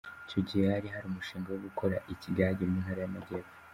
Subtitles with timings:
[0.25, 3.53] Icyo gihe hari hari umushinga wo gukora ikigage mu Ntara y’Amajyepfo.